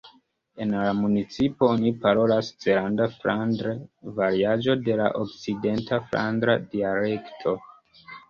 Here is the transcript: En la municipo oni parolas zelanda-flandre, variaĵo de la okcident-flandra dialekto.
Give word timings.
En 0.63 0.71
la 0.83 0.93
municipo 0.99 1.67
oni 1.73 1.89
parolas 2.05 2.47
zelanda-flandre, 2.65 3.75
variaĵo 4.19 4.75
de 4.87 4.97
la 5.03 5.11
okcident-flandra 5.21 6.57
dialekto. 6.75 7.55